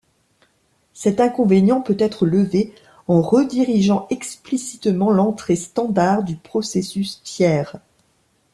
[0.93, 2.73] Cet inconvénient peut être levé
[3.07, 7.75] en redirigeant explicitement l'entrée standard du processus tiers.